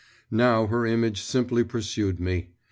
Now 0.31 0.65
her 0.65 0.87
image 0.87 1.21
simply 1.21 1.63
pursued 1.63 2.19
me. 2.19 2.49